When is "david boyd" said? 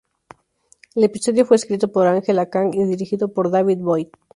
3.51-4.07